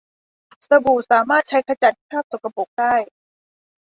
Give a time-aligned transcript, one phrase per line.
[0.67, 2.93] สบู่สามารถใช้ขจัดคราบสกปรกได้